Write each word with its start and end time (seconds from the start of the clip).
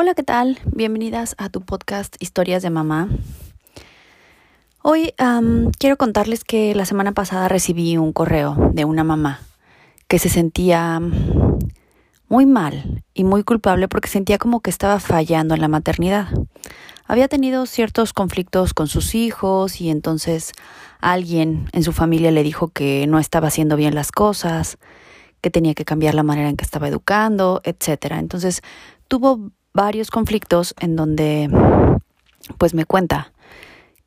Hola, 0.00 0.14
¿qué 0.14 0.22
tal? 0.22 0.60
Bienvenidas 0.64 1.34
a 1.38 1.48
tu 1.48 1.62
podcast 1.62 2.14
Historias 2.20 2.62
de 2.62 2.70
Mamá. 2.70 3.08
Hoy 4.80 5.12
quiero 5.80 5.96
contarles 5.96 6.44
que 6.44 6.72
la 6.76 6.84
semana 6.84 7.10
pasada 7.10 7.48
recibí 7.48 7.96
un 7.96 8.12
correo 8.12 8.70
de 8.74 8.84
una 8.84 9.02
mamá 9.02 9.40
que 10.06 10.20
se 10.20 10.28
sentía 10.28 11.00
muy 12.28 12.46
mal 12.46 13.02
y 13.12 13.24
muy 13.24 13.42
culpable 13.42 13.88
porque 13.88 14.06
sentía 14.06 14.38
como 14.38 14.60
que 14.60 14.70
estaba 14.70 15.00
fallando 15.00 15.56
en 15.56 15.60
la 15.60 15.66
maternidad. 15.66 16.28
Había 17.04 17.26
tenido 17.26 17.66
ciertos 17.66 18.12
conflictos 18.12 18.74
con 18.74 18.86
sus 18.86 19.16
hijos 19.16 19.80
y 19.80 19.90
entonces 19.90 20.52
alguien 21.00 21.68
en 21.72 21.82
su 21.82 21.92
familia 21.92 22.30
le 22.30 22.44
dijo 22.44 22.68
que 22.68 23.08
no 23.08 23.18
estaba 23.18 23.48
haciendo 23.48 23.74
bien 23.74 23.96
las 23.96 24.12
cosas, 24.12 24.78
que 25.40 25.50
tenía 25.50 25.74
que 25.74 25.84
cambiar 25.84 26.14
la 26.14 26.22
manera 26.22 26.48
en 26.48 26.56
que 26.56 26.64
estaba 26.64 26.86
educando, 26.86 27.60
etcétera. 27.64 28.20
Entonces 28.20 28.62
tuvo 29.08 29.50
varios 29.78 30.10
conflictos 30.10 30.74
en 30.80 30.96
donde 30.96 31.48
pues 32.58 32.74
me 32.74 32.84
cuenta 32.84 33.32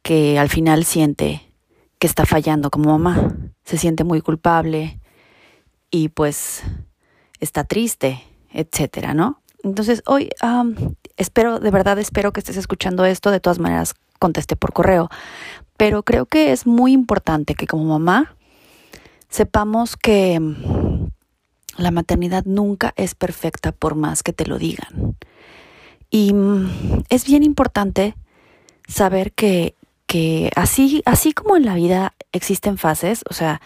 que 0.02 0.38
al 0.38 0.50
final 0.50 0.84
siente 0.84 1.50
que 1.98 2.08
está 2.08 2.26
fallando 2.26 2.70
como 2.70 2.90
mamá, 2.90 3.34
se 3.64 3.78
siente 3.78 4.04
muy 4.04 4.20
culpable 4.20 5.00
y 5.90 6.10
pues 6.10 6.64
está 7.40 7.64
triste, 7.64 8.22
etcétera, 8.52 9.14
¿no? 9.14 9.42
Entonces 9.64 10.04
hoy 10.08 10.32
espero, 11.16 11.62
de 11.62 11.72
verdad 11.72 11.98
espero 12.00 12.34
que 12.34 12.42
estés 12.42 12.58
escuchando 12.58 13.06
esto, 13.06 13.32
de 13.32 13.40
todas 13.40 13.60
maneras 13.60 13.94
contesté 14.20 14.58
por 14.58 14.74
correo, 14.74 15.10
pero 15.78 16.04
creo 16.04 16.26
que 16.26 16.52
es 16.52 16.68
muy 16.68 16.92
importante 16.92 17.56
que 17.56 17.66
como 17.66 17.86
mamá 17.86 18.36
sepamos 19.30 19.96
que 19.96 20.38
la 21.78 21.92
maternidad 21.92 22.44
nunca 22.46 22.94
es 22.96 23.16
perfecta 23.16 23.72
por 23.72 23.96
más 23.96 24.24
que 24.24 24.34
te 24.34 24.46
lo 24.46 24.58
digan. 24.58 25.16
Y 26.10 26.34
mm, 26.34 27.04
es 27.10 27.26
bien 27.26 27.44
importante 27.44 28.16
saber 28.88 29.32
que, 29.32 29.76
que 30.06 30.52
así, 30.56 31.02
así 31.06 31.34
como 31.34 31.56
en 31.56 31.66
la 31.66 31.76
vida 31.76 32.14
existen 32.32 32.78
fases, 32.78 33.24
o 33.30 33.34
sea, 33.34 33.62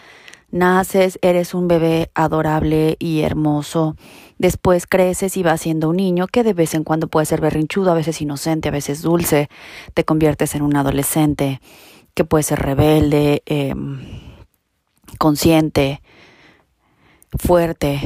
naces, 0.50 1.18
eres 1.22 1.54
un 1.54 1.68
bebé 1.68 2.10
adorable 2.14 2.96
y 2.98 3.22
hermoso, 3.22 3.96
después 4.38 4.86
creces 4.86 5.36
y 5.36 5.42
vas 5.42 5.60
siendo 5.60 5.88
un 5.88 5.96
niño 5.96 6.26
que 6.28 6.44
de 6.44 6.52
vez 6.52 6.74
en 6.74 6.84
cuando 6.84 7.08
puede 7.08 7.26
ser 7.26 7.40
berrinchudo, 7.40 7.90
a 7.90 7.94
veces 7.94 8.20
inocente, 8.20 8.68
a 8.68 8.72
veces 8.72 9.02
dulce, 9.02 9.48
te 9.94 10.04
conviertes 10.04 10.54
en 10.54 10.62
un 10.62 10.76
adolescente 10.76 11.60
que 12.14 12.24
puede 12.24 12.44
ser 12.44 12.60
rebelde, 12.60 13.42
em, 13.46 14.00
consciente, 15.18 16.00
fuerte, 17.38 18.00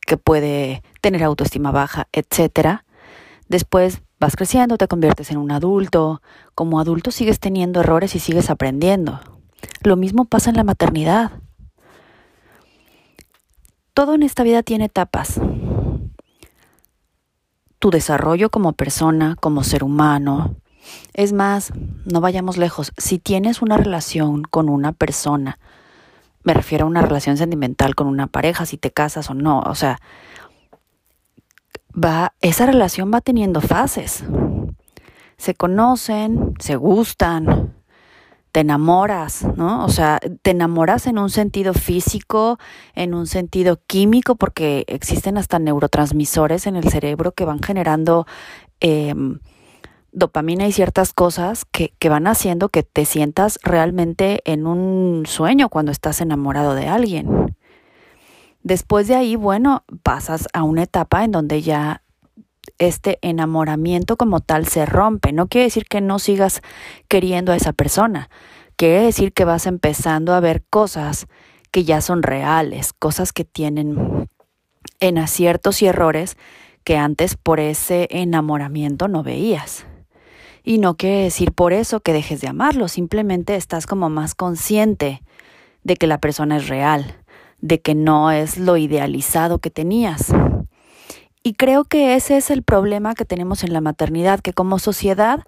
que 0.00 0.16
puede 0.16 0.82
tener 1.00 1.22
autoestima 1.22 1.70
baja, 1.70 2.08
etcétera. 2.12 2.84
Después 3.48 4.02
vas 4.20 4.36
creciendo, 4.36 4.78
te 4.78 4.88
conviertes 4.88 5.30
en 5.30 5.38
un 5.38 5.50
adulto. 5.50 6.22
Como 6.54 6.80
adulto 6.80 7.10
sigues 7.10 7.40
teniendo 7.40 7.80
errores 7.80 8.14
y 8.14 8.18
sigues 8.18 8.50
aprendiendo. 8.50 9.20
Lo 9.82 9.96
mismo 9.96 10.24
pasa 10.24 10.50
en 10.50 10.56
la 10.56 10.64
maternidad. 10.64 11.32
Todo 13.94 14.14
en 14.14 14.22
esta 14.22 14.42
vida 14.42 14.62
tiene 14.62 14.86
etapas. 14.86 15.40
Tu 17.78 17.90
desarrollo 17.90 18.50
como 18.50 18.72
persona, 18.72 19.36
como 19.40 19.64
ser 19.64 19.84
humano. 19.84 20.56
Es 21.14 21.32
más, 21.32 21.72
no 22.04 22.20
vayamos 22.20 22.56
lejos. 22.56 22.92
Si 22.96 23.18
tienes 23.18 23.62
una 23.62 23.76
relación 23.76 24.42
con 24.42 24.68
una 24.68 24.92
persona, 24.92 25.58
me 26.48 26.54
refiero 26.54 26.86
a 26.86 26.88
una 26.88 27.02
relación 27.02 27.36
sentimental 27.36 27.94
con 27.94 28.06
una 28.06 28.26
pareja, 28.26 28.64
si 28.64 28.78
te 28.78 28.90
casas 28.90 29.28
o 29.28 29.34
no, 29.34 29.60
o 29.60 29.74
sea, 29.74 29.98
va, 31.92 32.32
esa 32.40 32.64
relación 32.64 33.10
va 33.12 33.20
teniendo 33.20 33.60
fases. 33.60 34.24
Se 35.36 35.54
conocen, 35.54 36.54
se 36.58 36.76
gustan, 36.76 37.74
te 38.50 38.60
enamoras, 38.60 39.46
¿no? 39.58 39.84
O 39.84 39.90
sea, 39.90 40.20
te 40.40 40.52
enamoras 40.52 41.06
en 41.06 41.18
un 41.18 41.28
sentido 41.28 41.74
físico, 41.74 42.58
en 42.94 43.12
un 43.12 43.26
sentido 43.26 43.82
químico, 43.86 44.36
porque 44.36 44.84
existen 44.86 45.36
hasta 45.36 45.58
neurotransmisores 45.58 46.66
en 46.66 46.76
el 46.76 46.88
cerebro 46.88 47.32
que 47.32 47.44
van 47.44 47.62
generando 47.62 48.26
em, 48.80 49.40
dopamina 50.12 50.66
y 50.66 50.72
ciertas 50.72 51.12
cosas 51.12 51.64
que, 51.64 51.92
que 51.98 52.08
van 52.08 52.26
haciendo 52.26 52.68
que 52.68 52.82
te 52.82 53.04
sientas 53.04 53.58
realmente 53.62 54.40
en 54.44 54.66
un 54.66 55.24
sueño 55.26 55.68
cuando 55.68 55.92
estás 55.92 56.20
enamorado 56.20 56.74
de 56.74 56.88
alguien. 56.88 57.56
Después 58.62 59.08
de 59.08 59.14
ahí, 59.14 59.36
bueno, 59.36 59.84
pasas 60.02 60.48
a 60.52 60.62
una 60.62 60.82
etapa 60.82 61.24
en 61.24 61.32
donde 61.32 61.62
ya 61.62 62.02
este 62.78 63.18
enamoramiento 63.22 64.16
como 64.16 64.40
tal 64.40 64.66
se 64.66 64.86
rompe. 64.86 65.32
No 65.32 65.48
quiere 65.48 65.64
decir 65.64 65.86
que 65.86 66.00
no 66.00 66.18
sigas 66.18 66.62
queriendo 67.08 67.52
a 67.52 67.56
esa 67.56 67.72
persona. 67.72 68.28
Quiere 68.76 69.02
decir 69.02 69.32
que 69.32 69.44
vas 69.44 69.66
empezando 69.66 70.34
a 70.34 70.40
ver 70.40 70.64
cosas 70.68 71.26
que 71.70 71.84
ya 71.84 72.00
son 72.00 72.22
reales, 72.22 72.92
cosas 72.92 73.32
que 73.32 73.44
tienen 73.44 74.28
en 75.00 75.18
aciertos 75.18 75.82
y 75.82 75.86
errores 75.86 76.36
que 76.84 76.96
antes 76.96 77.36
por 77.36 77.60
ese 77.60 78.08
enamoramiento 78.10 79.08
no 79.08 79.22
veías. 79.22 79.86
Y 80.64 80.78
no 80.78 80.96
quiere 80.96 81.22
decir 81.22 81.52
por 81.52 81.72
eso 81.72 82.00
que 82.00 82.12
dejes 82.12 82.40
de 82.40 82.48
amarlo, 82.48 82.88
simplemente 82.88 83.56
estás 83.56 83.86
como 83.86 84.10
más 84.10 84.34
consciente 84.34 85.22
de 85.84 85.96
que 85.96 86.06
la 86.06 86.18
persona 86.18 86.56
es 86.56 86.68
real, 86.68 87.16
de 87.60 87.80
que 87.80 87.94
no 87.94 88.30
es 88.30 88.58
lo 88.58 88.76
idealizado 88.76 89.58
que 89.58 89.70
tenías. 89.70 90.32
Y 91.42 91.54
creo 91.54 91.84
que 91.84 92.14
ese 92.14 92.36
es 92.36 92.50
el 92.50 92.62
problema 92.62 93.14
que 93.14 93.24
tenemos 93.24 93.64
en 93.64 93.72
la 93.72 93.80
maternidad, 93.80 94.40
que 94.40 94.52
como 94.52 94.78
sociedad 94.78 95.44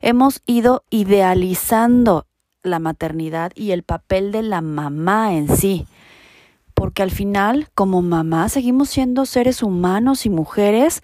hemos 0.00 0.42
ido 0.46 0.84
idealizando 0.90 2.26
la 2.62 2.78
maternidad 2.78 3.52
y 3.54 3.70
el 3.70 3.82
papel 3.82 4.32
de 4.32 4.42
la 4.42 4.62
mamá 4.62 5.34
en 5.34 5.54
sí. 5.54 5.86
Porque 6.74 7.02
al 7.02 7.10
final, 7.10 7.68
como 7.74 8.02
mamá, 8.02 8.48
seguimos 8.48 8.88
siendo 8.88 9.26
seres 9.26 9.62
humanos 9.62 10.26
y 10.26 10.30
mujeres 10.30 11.02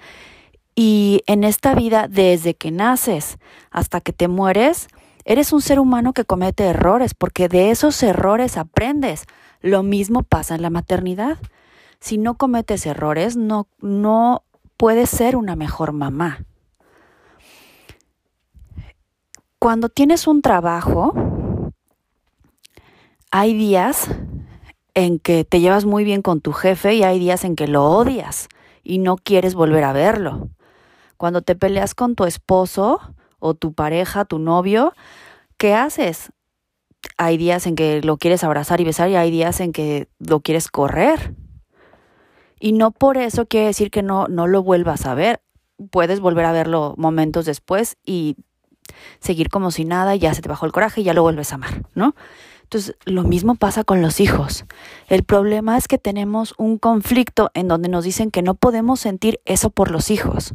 y 0.82 1.20
en 1.26 1.44
esta 1.44 1.74
vida, 1.74 2.08
desde 2.08 2.54
que 2.54 2.70
naces 2.70 3.36
hasta 3.70 4.00
que 4.00 4.14
te 4.14 4.28
mueres, 4.28 4.88
eres 5.26 5.52
un 5.52 5.60
ser 5.60 5.78
humano 5.78 6.14
que 6.14 6.24
comete 6.24 6.64
errores, 6.64 7.12
porque 7.12 7.48
de 7.50 7.70
esos 7.70 8.02
errores 8.02 8.56
aprendes. 8.56 9.26
Lo 9.60 9.82
mismo 9.82 10.22
pasa 10.22 10.54
en 10.54 10.62
la 10.62 10.70
maternidad 10.70 11.36
si 12.00 12.16
no 12.16 12.38
cometes 12.38 12.86
errores, 12.86 13.36
no, 13.36 13.68
no 13.82 14.42
puedes 14.78 15.10
ser 15.10 15.36
una 15.36 15.54
mejor 15.54 15.92
mamá. 15.92 16.46
Cuando 19.58 19.90
tienes 19.90 20.26
un 20.26 20.40
trabajo, 20.40 21.12
hay 23.30 23.52
días 23.52 24.08
en 24.94 25.18
que 25.18 25.44
te 25.44 25.60
llevas 25.60 25.84
muy 25.84 26.04
bien 26.04 26.22
con 26.22 26.40
tu 26.40 26.54
jefe 26.54 26.94
y 26.94 27.02
hay 27.02 27.18
días 27.18 27.44
en 27.44 27.54
que 27.54 27.68
lo 27.68 27.84
odias 27.84 28.48
y 28.82 28.96
no 28.96 29.16
quieres 29.16 29.54
volver 29.54 29.84
a 29.84 29.92
verlo. 29.92 30.48
Cuando 31.20 31.42
te 31.42 31.54
peleas 31.54 31.94
con 31.94 32.14
tu 32.14 32.24
esposo 32.24 32.98
o 33.40 33.52
tu 33.52 33.74
pareja, 33.74 34.24
tu 34.24 34.38
novio, 34.38 34.94
¿qué 35.58 35.74
haces? 35.74 36.32
Hay 37.18 37.36
días 37.36 37.66
en 37.66 37.76
que 37.76 38.00
lo 38.00 38.16
quieres 38.16 38.42
abrazar 38.42 38.80
y 38.80 38.84
besar 38.84 39.10
y 39.10 39.16
hay 39.16 39.30
días 39.30 39.60
en 39.60 39.72
que 39.72 40.08
lo 40.18 40.40
quieres 40.40 40.68
correr. 40.68 41.34
Y 42.58 42.72
no 42.72 42.90
por 42.90 43.18
eso 43.18 43.44
quiere 43.44 43.66
decir 43.66 43.90
que 43.90 44.02
no, 44.02 44.28
no 44.28 44.46
lo 44.46 44.62
vuelvas 44.62 45.04
a 45.04 45.12
ver. 45.12 45.42
Puedes 45.90 46.20
volver 46.20 46.46
a 46.46 46.52
verlo 46.52 46.94
momentos 46.96 47.44
después 47.44 47.98
y 48.02 48.36
seguir 49.18 49.50
como 49.50 49.72
si 49.72 49.84
nada, 49.84 50.16
ya 50.16 50.32
se 50.32 50.40
te 50.40 50.48
bajó 50.48 50.64
el 50.64 50.72
coraje 50.72 51.02
y 51.02 51.04
ya 51.04 51.12
lo 51.12 51.20
vuelves 51.20 51.52
a 51.52 51.56
amar, 51.56 51.82
¿no? 51.94 52.14
Entonces, 52.62 52.96
lo 53.04 53.24
mismo 53.24 53.56
pasa 53.56 53.84
con 53.84 54.00
los 54.00 54.20
hijos. 54.20 54.64
El 55.06 55.24
problema 55.24 55.76
es 55.76 55.86
que 55.86 55.98
tenemos 55.98 56.54
un 56.56 56.78
conflicto 56.78 57.50
en 57.52 57.68
donde 57.68 57.90
nos 57.90 58.04
dicen 58.04 58.30
que 58.30 58.40
no 58.40 58.54
podemos 58.54 59.00
sentir 59.00 59.38
eso 59.44 59.68
por 59.68 59.90
los 59.90 60.10
hijos. 60.10 60.54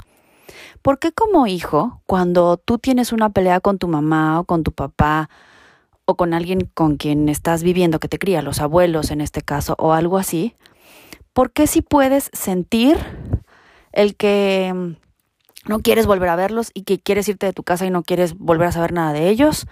¿Por 0.82 1.00
qué 1.00 1.12
como 1.12 1.48
hijo, 1.48 2.02
cuando 2.06 2.58
tú 2.58 2.78
tienes 2.78 3.12
una 3.12 3.30
pelea 3.30 3.60
con 3.60 3.78
tu 3.78 3.88
mamá 3.88 4.40
o 4.40 4.44
con 4.44 4.64
tu 4.64 4.72
papá 4.72 5.30
o 6.06 6.16
con 6.16 6.34
alguien 6.34 6.70
con 6.74 6.98
quien 6.98 7.30
estás 7.30 7.64
viviendo 7.64 8.00
que 8.00 8.08
te 8.08 8.20
cría, 8.20 8.42
los 8.42 8.62
abuelos 8.62 9.12
en 9.12 9.22
este 9.22 9.42
caso, 9.42 9.76
o 9.80 9.94
algo 9.94 10.18
así, 10.18 10.56
¿Por 11.36 11.52
qué 11.52 11.68
si 11.68 11.82
puedes 11.82 12.30
sentir 12.32 12.98
el 13.92 14.16
que 14.16 14.72
mm, 14.74 15.70
no 15.70 15.80
quieres 15.82 16.06
volver 16.06 16.30
a 16.30 16.38
verlos 16.38 16.72
y 16.74 16.84
que 16.84 16.98
quieres 16.98 17.28
irte 17.28 17.46
de 17.46 17.52
tu 17.52 17.64
casa 17.64 17.86
y 17.86 17.90
no 17.90 18.04
quieres 18.04 18.38
volver 18.38 18.70
a 18.70 18.72
saber 18.72 18.94
nada 18.94 19.12
de 19.12 19.28
ellos 19.28 19.68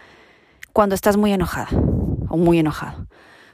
cuando 0.74 0.94
estás 0.94 1.16
muy 1.16 1.32
enojada 1.32 1.70
o 2.28 2.36
muy 2.36 2.60
enojado? 2.60 3.08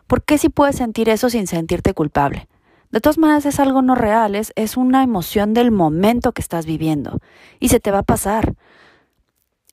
¿Por 0.07 0.24
qué 0.24 0.39
si 0.39 0.50
puedes 0.50 0.77
sentir 0.77 1.07
eso 1.07 1.30
sin 1.30 1.45
sentirte 1.45 1.94
culpable? 1.94 2.49
De 2.91 3.01
todas 3.01 3.18
maneras 3.18 3.45
es 3.45 3.59
algo 3.59 3.81
no 3.81 3.95
real, 3.95 4.36
es, 4.36 4.51
es 4.56 4.75
una 4.75 5.03
emoción 5.03 5.53
del 5.53 5.71
momento 5.71 6.31
que 6.31 6.41
estás 6.41 6.65
viviendo 6.65 7.19
y 7.59 7.69
se 7.69 7.80
te 7.80 7.91
va 7.91 8.00
a 8.00 8.03
pasar. 8.03 8.56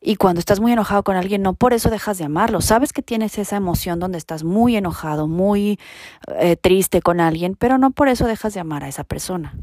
Y 0.03 0.17
cuando 0.17 0.39
estás 0.39 0.61
muy 0.61 0.73
enojado 0.73 1.03
con 1.03 1.17
alguien, 1.17 1.43
no 1.43 1.55
por 1.55 1.73
eso 1.73 1.89
dejas 1.89 2.19
de 2.19 2.25
amarlo. 2.25 2.61
Sabes 2.61 2.93
que 2.93 3.03
tienes 3.03 3.39
esa 3.39 3.57
emoción 3.57 3.99
donde 3.99 4.19
estás 4.19 4.45
muy 4.45 4.77
enojado, 4.77 5.27
muy 5.27 5.81
eh, 6.39 6.57
triste 6.57 7.01
con 7.01 7.21
alguien, 7.21 7.57
pero 7.59 7.79
no 7.79 7.91
por 7.91 8.09
eso 8.09 8.27
dejas 8.27 8.55
de 8.55 8.61
amar 8.61 8.85
a 8.85 8.89
esa 8.89 9.05
persona. 9.05 9.57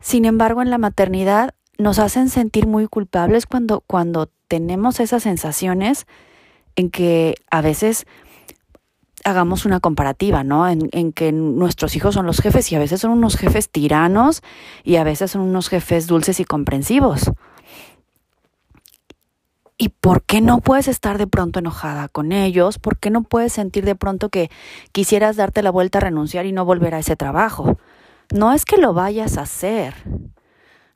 Sin 0.00 0.24
embargo, 0.24 0.62
en 0.62 0.70
la 0.70 0.78
maternidad 0.78 1.54
nos 1.76 1.98
hacen 1.98 2.28
sentir 2.28 2.66
muy 2.66 2.86
culpables 2.86 3.46
cuando, 3.46 3.82
cuando 3.86 4.30
tenemos 4.48 5.00
esas 5.00 5.24
sensaciones 5.24 6.06
en 6.76 6.90
que 6.90 7.34
a 7.50 7.60
veces 7.60 8.06
hagamos 9.24 9.64
una 9.64 9.80
comparativa, 9.80 10.44
¿no? 10.44 10.68
En, 10.68 10.88
en, 10.92 11.12
que 11.12 11.32
nuestros 11.32 11.96
hijos 11.96 12.14
son 12.14 12.26
los 12.26 12.40
jefes 12.40 12.70
y 12.70 12.76
a 12.76 12.78
veces 12.78 13.00
son 13.00 13.10
unos 13.10 13.36
jefes 13.36 13.70
tiranos 13.70 14.42
y 14.84 14.96
a 14.96 15.04
veces 15.04 15.30
son 15.32 15.42
unos 15.42 15.68
jefes 15.68 16.06
dulces 16.06 16.40
y 16.40 16.44
comprensivos. 16.44 17.32
¿Y 19.76 19.88
por 19.88 20.22
qué 20.22 20.40
no 20.40 20.60
puedes 20.60 20.86
estar 20.86 21.18
de 21.18 21.26
pronto 21.26 21.58
enojada 21.58 22.08
con 22.08 22.30
ellos? 22.30 22.78
¿Por 22.78 22.98
qué 22.98 23.10
no 23.10 23.22
puedes 23.22 23.52
sentir 23.52 23.84
de 23.84 23.96
pronto 23.96 24.28
que 24.28 24.50
quisieras 24.92 25.36
darte 25.36 25.62
la 25.62 25.70
vuelta 25.70 25.98
a 25.98 26.02
renunciar 26.02 26.46
y 26.46 26.52
no 26.52 26.64
volver 26.64 26.94
a 26.94 27.00
ese 27.00 27.16
trabajo? 27.16 27.78
No 28.32 28.52
es 28.52 28.64
que 28.64 28.76
lo 28.76 28.94
vayas 28.94 29.36
a 29.36 29.42
hacer, 29.42 29.94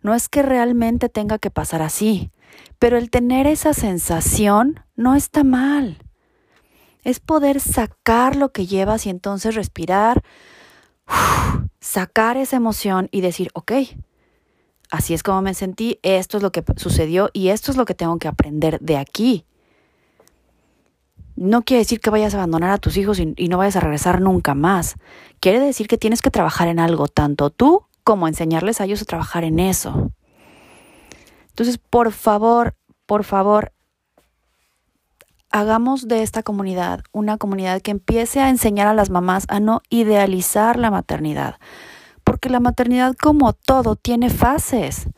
no 0.01 0.15
es 0.15 0.29
que 0.29 0.43
realmente 0.43 1.09
tenga 1.09 1.39
que 1.39 1.51
pasar 1.51 1.83
así, 1.83 2.31
pero 2.79 2.97
el 2.97 3.11
tener 3.11 3.47
esa 3.47 3.75
sensación 3.75 4.81
no 4.97 5.15
está 5.15 5.43
mal. 5.45 5.99
Es 7.09 7.21
poder 7.21 7.59
sacar 7.59 8.37
lo 8.37 8.53
que 8.53 8.67
llevas 8.67 9.07
y 9.07 9.09
entonces 9.09 9.55
respirar, 9.55 10.23
sacar 11.81 12.37
esa 12.37 12.57
emoción 12.57 13.09
y 13.11 13.23
decir, 13.23 13.49
ok, 13.55 13.73
así 14.91 15.15
es 15.15 15.23
como 15.23 15.41
me 15.41 15.55
sentí, 15.55 15.99
esto 16.03 16.37
es 16.37 16.43
lo 16.43 16.53
que 16.53 16.63
sucedió 16.77 17.31
y 17.33 17.49
esto 17.49 17.71
es 17.71 17.79
lo 17.79 17.87
que 17.87 17.95
tengo 17.95 18.19
que 18.19 18.29
aprender 18.29 18.79
de 18.81 18.99
aquí. 18.99 19.47
No 21.35 21.63
quiere 21.63 21.79
decir 21.79 22.01
que 22.01 22.11
vayas 22.11 22.35
a 22.35 22.37
abandonar 22.37 22.73
a 22.73 22.79
tus 22.79 22.99
hijos 22.99 23.19
y, 23.21 23.33
y, 23.39 23.49
no 23.49 23.57
vayas 23.57 23.77
a 23.77 23.81
regresar 23.81 24.21
nunca 24.21 24.55
más. 24.55 24.97
Quiere 25.41 25.61
decir 25.61 25.89
que 25.89 25.97
tienes 25.97 26.21
que 26.21 26.31
trabajar 26.31 26.69
en 26.69 26.79
algo, 26.79 27.09
tanto 27.09 27.49
tú 27.49 27.87
como 28.05 28.29
enseñarles 28.29 28.83
a 28.83 28.85
ellos 28.85 29.01
a 29.01 29.07
trabajar 29.07 29.45
en 29.45 29.61
eso. 29.61 30.13
Entonces, 31.49 31.79
por 31.79 32.13
favor, 32.13 32.75
por 33.07 33.25
favor, 33.25 33.73
hagamos 35.51 36.09
de 36.09 36.23
esta 36.23 36.43
comunidad 36.43 37.03
una 37.13 37.39
comunidad 37.39 37.81
que 37.81 37.91
empiece 37.91 38.41
a 38.41 38.51
enseñar 38.51 38.87
a 38.87 38.95
las 38.95 39.11
mamás 39.11 39.45
a 39.49 39.61
no 39.61 39.83
idealizar 39.91 40.79
la 40.79 40.91
maternidad, 40.91 41.57
porque 42.25 42.51
la 42.51 42.61
maternidad 42.61 43.15
como 43.15 43.53
todo 43.53 43.97
tiene 43.97 44.31
fases. 44.31 45.09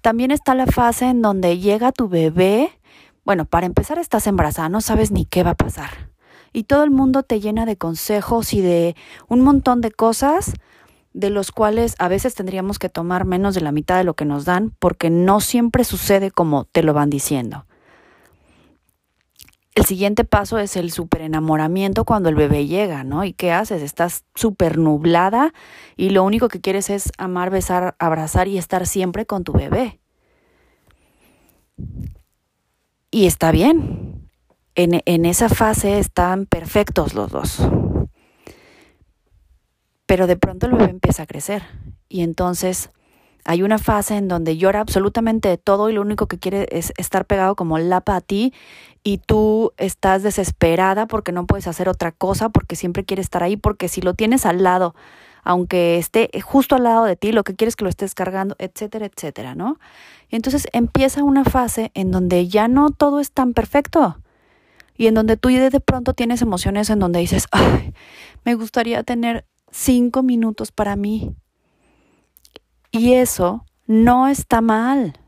También 0.00 0.30
está 0.30 0.54
la 0.54 0.66
fase 0.66 1.06
en 1.06 1.22
donde 1.22 1.58
llega 1.58 1.92
tu 1.92 2.08
bebé, 2.08 2.70
bueno, 3.24 3.44
para 3.44 3.66
empezar 3.66 3.98
estás 3.98 4.26
embarazada, 4.26 4.68
no 4.68 4.80
sabes 4.80 5.10
ni 5.10 5.24
qué 5.24 5.42
va 5.42 5.50
a 5.50 5.56
pasar. 5.56 6.10
Y 6.52 6.64
todo 6.64 6.82
el 6.82 6.90
mundo 6.90 7.22
te 7.22 7.40
llena 7.40 7.64
de 7.64 7.76
consejos 7.76 8.54
y 8.54 8.60
de 8.60 8.96
un 9.28 9.40
montón 9.40 9.80
de 9.80 9.90
cosas 9.90 10.54
de 11.12 11.30
los 11.30 11.52
cuales 11.52 11.94
a 11.98 12.08
veces 12.08 12.34
tendríamos 12.34 12.78
que 12.78 12.88
tomar 12.88 13.24
menos 13.24 13.54
de 13.54 13.60
la 13.60 13.72
mitad 13.72 13.98
de 13.98 14.04
lo 14.04 14.14
que 14.14 14.24
nos 14.24 14.44
dan 14.44 14.74
porque 14.78 15.10
no 15.10 15.40
siempre 15.40 15.84
sucede 15.84 16.30
como 16.30 16.64
te 16.64 16.82
lo 16.82 16.94
van 16.94 17.10
diciendo. 17.10 17.66
El 19.80 19.86
siguiente 19.86 20.24
paso 20.24 20.58
es 20.58 20.76
el 20.76 20.90
super 20.90 21.22
enamoramiento 21.22 22.04
cuando 22.04 22.28
el 22.28 22.34
bebé 22.34 22.66
llega, 22.66 23.02
¿no? 23.02 23.24
¿Y 23.24 23.32
qué 23.32 23.50
haces? 23.50 23.80
Estás 23.80 24.24
súper 24.34 24.76
nublada 24.76 25.54
y 25.96 26.10
lo 26.10 26.22
único 26.22 26.48
que 26.48 26.60
quieres 26.60 26.90
es 26.90 27.10
amar, 27.16 27.48
besar, 27.48 27.96
abrazar 27.98 28.46
y 28.46 28.58
estar 28.58 28.86
siempre 28.86 29.24
con 29.24 29.42
tu 29.42 29.54
bebé. 29.54 29.98
Y 33.10 33.24
está 33.24 33.52
bien. 33.52 34.28
En, 34.74 35.00
en 35.06 35.24
esa 35.24 35.48
fase 35.48 35.98
están 35.98 36.44
perfectos 36.44 37.14
los 37.14 37.30
dos. 37.30 37.66
Pero 40.04 40.26
de 40.26 40.36
pronto 40.36 40.66
el 40.66 40.72
bebé 40.72 40.90
empieza 40.90 41.22
a 41.22 41.26
crecer 41.26 41.62
y 42.06 42.20
entonces 42.20 42.90
hay 43.44 43.62
una 43.62 43.78
fase 43.78 44.16
en 44.16 44.28
donde 44.28 44.56
llora 44.56 44.80
absolutamente 44.80 45.48
de 45.48 45.58
todo 45.58 45.90
y 45.90 45.92
lo 45.92 46.02
único 46.02 46.26
que 46.26 46.38
quiere 46.38 46.68
es 46.70 46.92
estar 46.96 47.24
pegado 47.24 47.56
como 47.56 47.78
lapa 47.78 48.16
a 48.16 48.20
ti 48.20 48.52
y 49.02 49.18
tú 49.18 49.72
estás 49.76 50.22
desesperada 50.22 51.06
porque 51.06 51.32
no 51.32 51.46
puedes 51.46 51.66
hacer 51.66 51.88
otra 51.88 52.12
cosa, 52.12 52.50
porque 52.50 52.76
siempre 52.76 53.04
quiere 53.04 53.22
estar 53.22 53.42
ahí, 53.42 53.56
porque 53.56 53.88
si 53.88 54.02
lo 54.02 54.14
tienes 54.14 54.44
al 54.46 54.62
lado, 54.62 54.94
aunque 55.42 55.96
esté 55.98 56.30
justo 56.42 56.74
al 56.74 56.84
lado 56.84 57.04
de 57.04 57.16
ti, 57.16 57.32
lo 57.32 57.44
que 57.44 57.56
quieres 57.56 57.72
es 57.72 57.76
que 57.76 57.84
lo 57.84 57.90
estés 57.90 58.14
cargando, 58.14 58.56
etcétera, 58.58 59.06
etcétera, 59.06 59.54
¿no? 59.54 59.78
Y 60.28 60.36
entonces 60.36 60.68
empieza 60.72 61.24
una 61.24 61.44
fase 61.44 61.90
en 61.94 62.10
donde 62.10 62.46
ya 62.48 62.68
no 62.68 62.90
todo 62.90 63.20
es 63.20 63.32
tan 63.32 63.54
perfecto 63.54 64.18
y 64.96 65.06
en 65.06 65.14
donde 65.14 65.38
tú 65.38 65.48
de 65.48 65.80
pronto 65.80 66.12
tienes 66.12 66.42
emociones 66.42 66.90
en 66.90 66.98
donde 66.98 67.20
dices, 67.20 67.46
ay, 67.52 67.94
me 68.44 68.54
gustaría 68.54 69.02
tener 69.02 69.46
cinco 69.70 70.22
minutos 70.22 70.72
para 70.72 70.94
mí. 70.94 71.34
Y 72.90 73.14
eso 73.14 73.64
no 73.86 74.28
está 74.28 74.60
mal. 74.60 75.18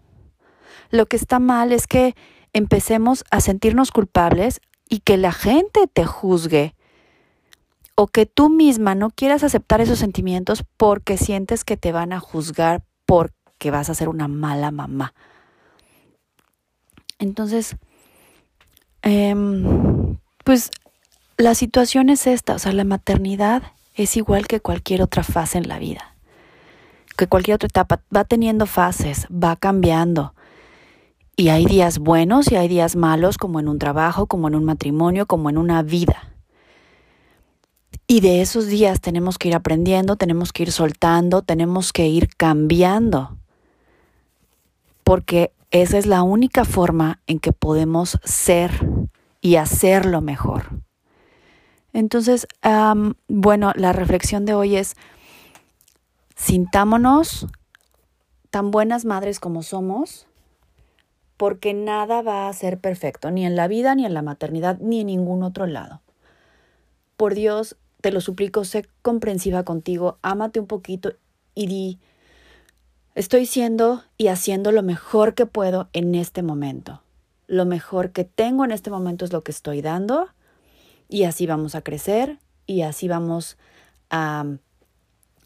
Lo 0.90 1.06
que 1.06 1.16
está 1.16 1.38
mal 1.38 1.72
es 1.72 1.86
que 1.86 2.14
empecemos 2.52 3.24
a 3.30 3.40
sentirnos 3.40 3.90
culpables 3.90 4.60
y 4.88 5.00
que 5.00 5.16
la 5.16 5.32
gente 5.32 5.86
te 5.86 6.04
juzgue 6.04 6.74
o 7.94 8.06
que 8.06 8.26
tú 8.26 8.48
misma 8.48 8.94
no 8.94 9.10
quieras 9.10 9.44
aceptar 9.44 9.80
esos 9.80 9.98
sentimientos 9.98 10.64
porque 10.76 11.16
sientes 11.16 11.64
que 11.64 11.76
te 11.76 11.92
van 11.92 12.12
a 12.12 12.20
juzgar 12.20 12.82
porque 13.06 13.70
vas 13.70 13.90
a 13.90 13.94
ser 13.94 14.08
una 14.08 14.28
mala 14.28 14.70
mamá. 14.70 15.14
Entonces, 17.18 17.76
em, 19.02 20.18
pues 20.44 20.70
la 21.36 21.54
situación 21.54 22.08
es 22.08 22.26
esta, 22.26 22.54
o 22.54 22.58
sea, 22.58 22.72
la 22.72 22.84
maternidad 22.84 23.62
es 23.94 24.16
igual 24.16 24.46
que 24.46 24.60
cualquier 24.60 25.02
otra 25.02 25.22
fase 25.22 25.58
en 25.58 25.68
la 25.68 25.78
vida, 25.78 26.11
que 27.16 27.26
cualquier 27.26 27.56
otra 27.56 27.66
etapa 27.66 28.02
va 28.14 28.24
teniendo 28.24 28.66
fases, 28.66 29.26
va 29.26 29.56
cambiando. 29.56 30.34
Y 31.36 31.48
hay 31.48 31.64
días 31.64 31.98
buenos 31.98 32.52
y 32.52 32.56
hay 32.56 32.68
días 32.68 32.94
malos, 32.94 33.38
como 33.38 33.58
en 33.58 33.68
un 33.68 33.78
trabajo, 33.78 34.26
como 34.26 34.48
en 34.48 34.54
un 34.54 34.64
matrimonio, 34.64 35.26
como 35.26 35.50
en 35.50 35.58
una 35.58 35.82
vida. 35.82 36.28
Y 38.06 38.20
de 38.20 38.42
esos 38.42 38.66
días 38.66 39.00
tenemos 39.00 39.38
que 39.38 39.48
ir 39.48 39.54
aprendiendo, 39.54 40.16
tenemos 40.16 40.52
que 40.52 40.64
ir 40.64 40.72
soltando, 40.72 41.42
tenemos 41.42 41.92
que 41.92 42.08
ir 42.08 42.28
cambiando. 42.36 43.38
Porque 45.04 45.52
esa 45.70 45.96
es 45.96 46.06
la 46.06 46.22
única 46.22 46.64
forma 46.66 47.20
en 47.26 47.38
que 47.38 47.52
podemos 47.52 48.18
ser 48.24 48.70
y 49.40 49.56
hacerlo 49.56 50.20
mejor. 50.20 50.82
Entonces, 51.94 52.46
bueno, 53.28 53.72
la 53.74 53.92
reflexión 53.92 54.44
de 54.44 54.54
hoy 54.54 54.76
es, 54.76 54.96
sintámonos 56.42 57.46
tan 58.50 58.72
buenas 58.72 59.04
madres 59.04 59.38
como 59.38 59.62
somos, 59.62 60.26
porque 61.36 61.72
nada 61.72 62.20
va 62.20 62.48
a 62.48 62.52
ser 62.52 62.78
perfecto, 62.78 63.30
ni 63.30 63.46
en 63.46 63.54
la 63.54 63.68
vida, 63.68 63.94
ni 63.94 64.04
en 64.04 64.12
la 64.12 64.22
maternidad, 64.22 64.78
ni 64.80 65.00
en 65.00 65.06
ningún 65.06 65.44
otro 65.44 65.66
lado. 65.66 66.00
Por 67.16 67.34
Dios, 67.34 67.76
te 68.00 68.10
lo 68.10 68.20
suplico, 68.20 68.64
sé 68.64 68.86
comprensiva 69.02 69.62
contigo, 69.62 70.18
ámate 70.22 70.58
un 70.58 70.66
poquito 70.66 71.12
y 71.54 71.68
di, 71.68 71.98
estoy 73.14 73.46
siendo 73.46 74.02
y 74.18 74.26
haciendo 74.26 74.72
lo 74.72 74.82
mejor 74.82 75.34
que 75.34 75.46
puedo 75.46 75.88
en 75.92 76.16
este 76.16 76.42
momento. 76.42 77.02
Lo 77.46 77.66
mejor 77.66 78.10
que 78.10 78.24
tengo 78.24 78.64
en 78.64 78.72
este 78.72 78.90
momento 78.90 79.24
es 79.24 79.32
lo 79.32 79.44
que 79.44 79.52
estoy 79.52 79.80
dando 79.80 80.28
y 81.08 81.22
así 81.22 81.46
vamos 81.46 81.76
a 81.76 81.82
crecer 81.82 82.38
y 82.66 82.82
así 82.82 83.06
vamos 83.06 83.58
a 84.10 84.44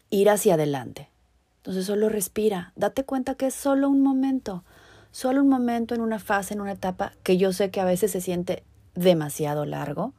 ir 0.09 0.29
hacia 0.29 0.55
adelante. 0.55 1.09
Entonces 1.57 1.85
solo 1.85 2.09
respira, 2.09 2.71
date 2.75 3.03
cuenta 3.03 3.35
que 3.35 3.47
es 3.47 3.53
solo 3.53 3.89
un 3.89 4.01
momento, 4.01 4.63
solo 5.11 5.41
un 5.41 5.49
momento 5.49 5.95
en 5.95 6.01
una 6.01 6.19
fase, 6.19 6.53
en 6.53 6.61
una 6.61 6.73
etapa 6.73 7.13
que 7.23 7.37
yo 7.37 7.51
sé 7.51 7.71
que 7.71 7.81
a 7.81 7.85
veces 7.85 8.11
se 8.11 8.21
siente 8.21 8.63
demasiado 8.95 9.65
largo, 9.65 10.13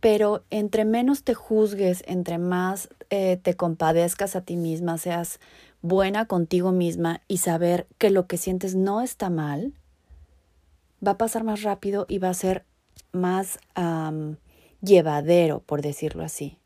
pero 0.00 0.44
entre 0.50 0.84
menos 0.84 1.24
te 1.24 1.34
juzgues, 1.34 2.04
entre 2.06 2.38
más 2.38 2.90
eh, 3.10 3.38
te 3.42 3.54
compadezcas 3.54 4.36
a 4.36 4.42
ti 4.42 4.56
misma, 4.56 4.98
seas 4.98 5.40
buena 5.82 6.26
contigo 6.26 6.72
misma 6.72 7.22
y 7.26 7.38
saber 7.38 7.86
que 7.98 8.10
lo 8.10 8.26
que 8.26 8.36
sientes 8.36 8.74
no 8.74 9.00
está 9.00 9.30
mal, 9.30 9.72
va 11.06 11.12
a 11.12 11.18
pasar 11.18 11.44
más 11.44 11.62
rápido 11.62 12.06
y 12.08 12.18
va 12.18 12.28
a 12.28 12.34
ser 12.34 12.64
más 13.12 13.58
llevadero, 14.80 15.60
por 15.60 15.82
decirlo 15.82 16.24
así. 16.24 16.58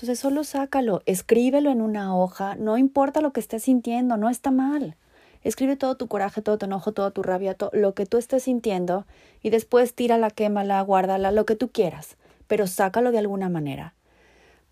Entonces 0.00 0.18
solo 0.18 0.44
sácalo, 0.44 1.02
escríbelo 1.04 1.70
en 1.70 1.82
una 1.82 2.16
hoja, 2.16 2.54
no 2.54 2.78
importa 2.78 3.20
lo 3.20 3.34
que 3.34 3.40
estés 3.40 3.64
sintiendo, 3.64 4.16
no 4.16 4.30
está 4.30 4.50
mal. 4.50 4.96
Escribe 5.42 5.76
todo 5.76 5.98
tu 5.98 6.08
coraje, 6.08 6.40
todo 6.40 6.56
tu 6.56 6.64
enojo, 6.64 6.92
toda 6.92 7.10
tu 7.10 7.22
rabia, 7.22 7.52
todo 7.52 7.68
lo 7.74 7.92
que 7.92 8.06
tú 8.06 8.16
estés 8.16 8.44
sintiendo 8.44 9.04
y 9.42 9.50
después 9.50 9.92
tírala, 9.92 10.30
quémala, 10.30 10.80
guárdala, 10.80 11.32
lo 11.32 11.44
que 11.44 11.54
tú 11.54 11.68
quieras, 11.68 12.16
pero 12.46 12.66
sácalo 12.66 13.12
de 13.12 13.18
alguna 13.18 13.50
manera 13.50 13.92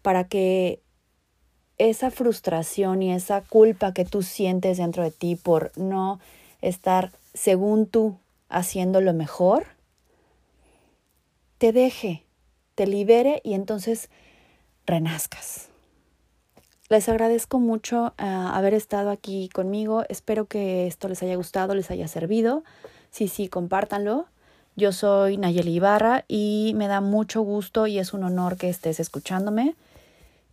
para 0.00 0.24
que 0.24 0.80
esa 1.76 2.10
frustración 2.10 3.02
y 3.02 3.12
esa 3.12 3.42
culpa 3.42 3.92
que 3.92 4.06
tú 4.06 4.22
sientes 4.22 4.78
dentro 4.78 5.02
de 5.02 5.10
ti 5.10 5.36
por 5.36 5.72
no 5.76 6.20
estar, 6.62 7.12
según 7.34 7.84
tú, 7.84 8.16
haciendo 8.48 9.02
lo 9.02 9.12
mejor, 9.12 9.66
te 11.58 11.72
deje, 11.72 12.24
te 12.74 12.86
libere 12.86 13.42
y 13.44 13.52
entonces 13.52 14.08
renazcas. 14.88 15.68
les 16.88 17.08
agradezco 17.08 17.60
mucho 17.60 18.14
uh, 18.18 18.24
haber 18.52 18.74
estado 18.74 19.10
aquí 19.10 19.48
conmigo. 19.50 20.04
Espero 20.08 20.46
que 20.46 20.86
esto 20.86 21.08
les 21.08 21.22
haya 21.22 21.36
gustado, 21.36 21.74
les 21.74 21.90
haya 21.90 22.08
servido. 22.08 22.64
Sí, 23.10 23.28
sí, 23.28 23.48
compártanlo. 23.48 24.26
Yo 24.74 24.92
soy 24.92 25.36
Nayeli 25.36 25.74
Ibarra 25.74 26.24
y 26.28 26.72
me 26.76 26.88
da 26.88 27.00
mucho 27.00 27.42
gusto 27.42 27.86
y 27.86 27.98
es 27.98 28.12
un 28.14 28.24
honor 28.24 28.56
que 28.56 28.68
estés 28.68 29.00
escuchándome. 29.00 29.74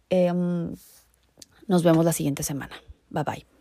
Eh, 0.09 0.33
nos 1.67 1.83
vemos 1.83 2.03
la 2.03 2.11
siguiente 2.11 2.43
semana. 2.43 2.75
Bye 3.09 3.23
bye. 3.23 3.54